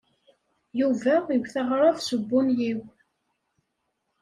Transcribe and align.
Yuba 0.79 1.13
iwet 1.35 1.53
aɣrab 1.61 1.97
s 2.07 2.09
ubunyiw. 2.15 2.81